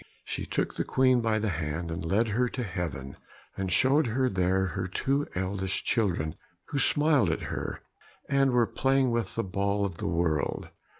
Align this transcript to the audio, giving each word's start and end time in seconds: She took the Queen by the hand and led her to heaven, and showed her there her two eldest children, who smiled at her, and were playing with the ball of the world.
She 0.25 0.47
took 0.47 0.73
the 0.73 0.83
Queen 0.83 1.21
by 1.21 1.37
the 1.37 1.49
hand 1.49 1.91
and 1.91 2.03
led 2.03 2.29
her 2.29 2.49
to 2.49 2.63
heaven, 2.63 3.17
and 3.55 3.71
showed 3.71 4.07
her 4.07 4.31
there 4.31 4.65
her 4.65 4.87
two 4.87 5.27
eldest 5.35 5.85
children, 5.85 6.33
who 6.69 6.79
smiled 6.79 7.29
at 7.29 7.41
her, 7.53 7.83
and 8.27 8.49
were 8.49 8.65
playing 8.65 9.11
with 9.11 9.35
the 9.35 9.43
ball 9.43 9.85
of 9.85 9.97
the 9.97 10.07
world. 10.07 10.69